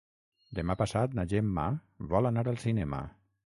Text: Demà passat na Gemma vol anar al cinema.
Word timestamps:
Demà 0.59 0.75
passat 0.79 1.13
na 1.19 1.27
Gemma 1.35 1.67
vol 2.15 2.33
anar 2.33 2.47
al 2.53 2.61
cinema. 2.67 3.07